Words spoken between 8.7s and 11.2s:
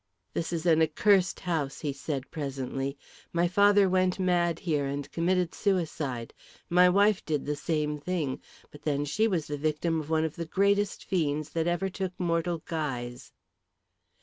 but then she was the victim of one of the greatest